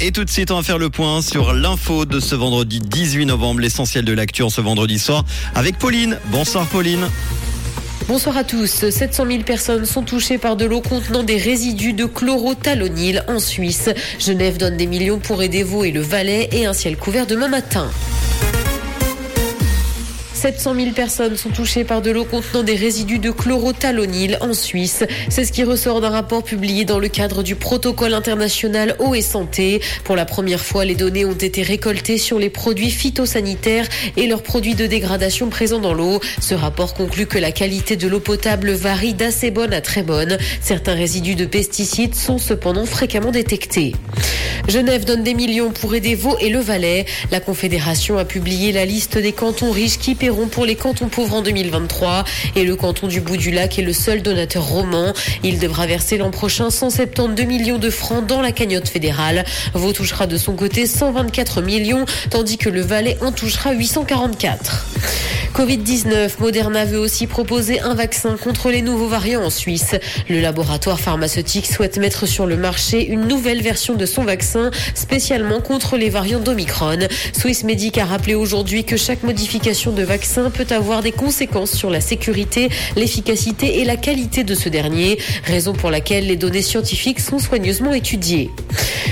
[0.00, 3.26] Et tout de suite, on va faire le point sur l'info de ce vendredi 18
[3.26, 5.24] novembre, l'essentiel de l'actu en ce vendredi soir,
[5.54, 6.18] avec Pauline.
[6.26, 7.08] Bonsoir Pauline.
[8.08, 8.88] Bonsoir à tous.
[8.90, 13.90] 700 000 personnes sont touchées par de l'eau contenant des résidus de chlorothalonil en Suisse.
[14.18, 17.48] Genève donne des millions pour aider vous et le Valais et un ciel couvert demain
[17.48, 17.90] matin.
[20.44, 25.02] 700 000 personnes sont touchées par de l'eau contenant des résidus de chlorothalonil en Suisse.
[25.30, 29.22] C'est ce qui ressort d'un rapport publié dans le cadre du protocole international eau et
[29.22, 29.80] santé.
[30.04, 33.88] Pour la première fois, les données ont été récoltées sur les produits phytosanitaires
[34.18, 36.20] et leurs produits de dégradation présents dans l'eau.
[36.42, 40.36] Ce rapport conclut que la qualité de l'eau potable varie d'assez bonne à très bonne.
[40.60, 43.94] Certains résidus de pesticides sont cependant fréquemment détectés.
[44.68, 47.06] Genève donne des millions pour aider Vaud et le Valais.
[47.30, 51.36] La Confédération a publié la liste des cantons riches qui paieront pour les cantons pauvres
[51.36, 52.24] en 2023
[52.56, 55.12] et le canton du Bout du Lac est le seul donateur roman.
[55.44, 59.44] Il devra verser l'an prochain 172 millions de francs dans la cagnotte fédérale.
[59.74, 64.86] Vaud touchera de son côté 124 millions tandis que le Valais en touchera 844.
[65.54, 69.94] Covid-19, Moderna veut aussi proposer un vaccin contre les nouveaux variants en Suisse.
[70.28, 75.60] Le laboratoire pharmaceutique souhaite mettre sur le marché une nouvelle version de son vaccin spécialement
[75.60, 77.06] contre les variants d'Omicron.
[77.32, 81.88] Swiss Medic a rappelé aujourd'hui que chaque modification de vaccin peut avoir des conséquences sur
[81.88, 87.20] la sécurité, l'efficacité et la qualité de ce dernier, raison pour laquelle les données scientifiques
[87.20, 88.50] sont soigneusement étudiées.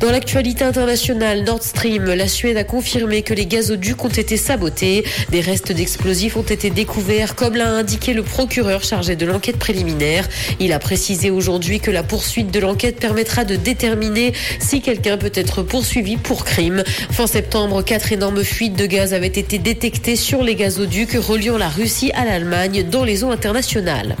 [0.00, 5.04] Dans l'actualité internationale, Nord Stream, la Suède a confirmé que les gazoducs ont été sabotés.
[5.30, 10.28] Des restes d'explosifs ont été découverts, comme l'a indiqué le procureur chargé de l'enquête préliminaire.
[10.58, 15.32] Il a précisé aujourd'hui que la poursuite de l'enquête permettra de déterminer si quelqu'un peut
[15.34, 16.82] être poursuivi pour crime.
[17.10, 21.68] Fin septembre, quatre énormes fuites de gaz avaient été détectées sur les gazoducs reliant la
[21.68, 24.16] Russie à l'Allemagne dans les eaux internationales.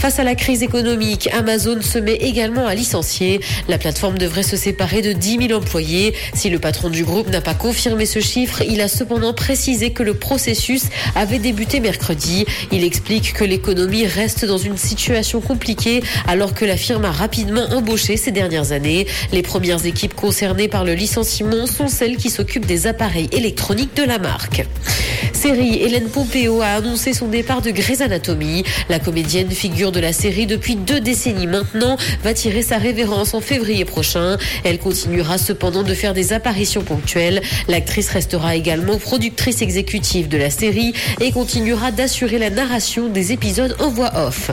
[0.00, 3.40] Face à la crise économique, Amazon se met également à licencier.
[3.68, 6.14] La plateforme devrait se séparer de 10 000 employés.
[6.32, 10.02] Si le patron du groupe n'a pas confirmé ce chiffre, il a cependant précisé que
[10.02, 10.84] le processus
[11.20, 12.46] avait débuté mercredi.
[12.72, 17.66] Il explique que l'économie reste dans une situation compliquée alors que la firme a rapidement
[17.72, 19.06] embauché ces dernières années.
[19.30, 24.04] Les premières équipes concernées par le licenciement sont celles qui s'occupent des appareils électroniques de
[24.04, 24.64] la marque.
[25.34, 28.62] Série, Hélène Pompeo a annoncé son départ de Grey's Anatomy.
[28.88, 33.40] La comédienne figure de la série depuis deux décennies maintenant va tirer sa révérence en
[33.40, 34.36] février prochain.
[34.64, 37.40] Elle continuera cependant de faire des apparitions ponctuelles.
[37.68, 43.76] L'actrice restera également productrice exécutive de la série et continuera d'assurer la narration des épisodes
[43.80, 44.50] en voix off.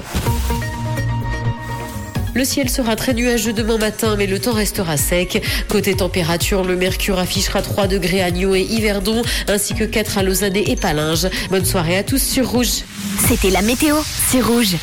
[2.37, 5.41] Le ciel sera très nuageux demain matin, mais le temps restera sec.
[5.67, 10.23] Côté température, le mercure affichera 3 degrés à Nyon et Yverdon, ainsi que 4 à
[10.23, 11.27] Lausanne et Palinges.
[11.49, 12.83] Bonne soirée à tous sur Rouge.
[13.27, 13.95] C'était la météo,
[14.29, 14.77] c'est Rouge.